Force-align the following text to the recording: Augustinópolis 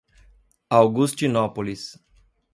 Augustinópolis 0.71 1.99